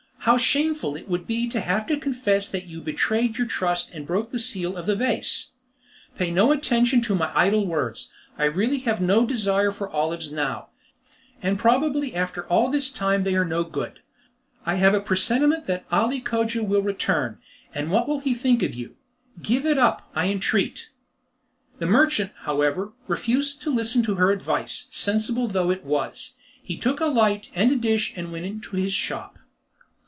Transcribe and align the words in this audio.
How 0.25 0.37
shameful 0.37 0.95
it 0.95 1.09
would 1.09 1.25
be 1.25 1.49
to 1.49 1.59
have 1.59 1.87
to 1.87 1.97
confess 1.97 2.47
that 2.47 2.67
you 2.67 2.77
had 2.77 2.85
betrayed 2.85 3.39
your 3.39 3.47
trust 3.47 3.89
and 3.89 4.05
broken 4.05 4.31
the 4.33 4.37
seal 4.37 4.77
of 4.77 4.85
the 4.85 4.95
vase! 4.95 5.53
Pay 6.15 6.29
no 6.29 6.51
attention 6.51 7.01
to 7.01 7.15
my 7.15 7.31
idle 7.33 7.65
words, 7.65 8.11
I 8.37 8.43
really 8.43 8.77
have 8.81 9.01
no 9.01 9.25
desire 9.25 9.71
for 9.71 9.89
olives 9.89 10.31
now. 10.31 10.69
And 11.41 11.57
probably 11.57 12.13
after 12.13 12.45
all 12.49 12.69
this 12.69 12.95
while 13.01 13.19
they 13.23 13.33
are 13.33 13.43
no 13.43 13.61
longer 13.61 13.71
good. 13.71 13.99
I 14.63 14.75
have 14.75 14.93
a 14.93 15.01
presentiment 15.01 15.65
that 15.65 15.85
Ali 15.91 16.21
Cogia 16.21 16.61
will 16.63 16.83
return, 16.83 17.39
and 17.73 17.89
what 17.89 18.07
will 18.07 18.19
he 18.19 18.35
think 18.35 18.61
of 18.61 18.75
you? 18.75 18.97
Give 19.41 19.65
it 19.65 19.79
up, 19.79 20.07
I 20.13 20.27
entreat." 20.27 20.89
The 21.79 21.87
merchant, 21.87 22.31
however, 22.43 22.93
refused 23.07 23.63
to 23.63 23.71
listen 23.73 24.03
to 24.03 24.15
her 24.15 24.31
advice, 24.31 24.85
sensible 24.91 25.47
though 25.47 25.71
it 25.71 25.83
was. 25.83 26.35
He 26.61 26.77
took 26.77 26.99
a 26.99 27.07
light 27.07 27.49
and 27.55 27.71
a 27.71 27.75
dish 27.75 28.13
and 28.15 28.31
went 28.31 28.45
into 28.45 28.75
his 28.77 28.93
shop. 28.93 29.39